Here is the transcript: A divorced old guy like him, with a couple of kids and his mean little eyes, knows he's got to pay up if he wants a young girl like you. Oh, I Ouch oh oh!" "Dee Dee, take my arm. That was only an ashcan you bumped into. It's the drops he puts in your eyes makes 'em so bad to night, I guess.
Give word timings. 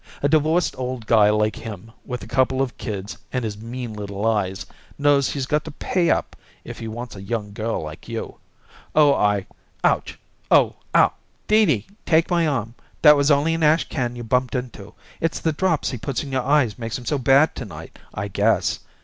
A 0.23 0.27
divorced 0.27 0.73
old 0.79 1.05
guy 1.05 1.29
like 1.29 1.57
him, 1.57 1.91
with 2.03 2.23
a 2.23 2.27
couple 2.27 2.59
of 2.59 2.75
kids 2.79 3.19
and 3.31 3.45
his 3.45 3.55
mean 3.55 3.93
little 3.93 4.25
eyes, 4.25 4.65
knows 4.97 5.29
he's 5.29 5.45
got 5.45 5.63
to 5.65 5.69
pay 5.69 6.09
up 6.09 6.35
if 6.63 6.79
he 6.79 6.87
wants 6.87 7.15
a 7.15 7.21
young 7.21 7.53
girl 7.53 7.83
like 7.83 8.07
you. 8.09 8.39
Oh, 8.95 9.13
I 9.13 9.45
Ouch 9.83 10.17
oh 10.49 10.77
oh!" 10.95 11.13
"Dee 11.47 11.65
Dee, 11.67 11.87
take 12.03 12.31
my 12.31 12.47
arm. 12.47 12.73
That 13.03 13.15
was 13.15 13.29
only 13.29 13.53
an 13.53 13.61
ashcan 13.61 14.15
you 14.15 14.23
bumped 14.23 14.55
into. 14.55 14.95
It's 15.19 15.39
the 15.39 15.53
drops 15.53 15.91
he 15.91 15.99
puts 15.99 16.23
in 16.23 16.31
your 16.31 16.41
eyes 16.41 16.79
makes 16.79 16.97
'em 16.97 17.05
so 17.05 17.19
bad 17.19 17.53
to 17.57 17.65
night, 17.65 17.99
I 18.11 18.27
guess. 18.27 18.79